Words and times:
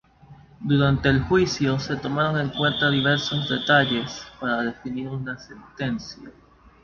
Durante 0.61 1.09
el 1.09 1.21
juicio, 1.25 1.79
se 1.79 1.95
tomaron 1.95 2.41
en 2.41 2.49
cuenta 2.49 2.89
diversos 2.89 3.47
detalles 3.47 4.23
para 4.39 4.63
definir 4.63 5.07
un 5.09 5.23
sentencia. 5.37 6.31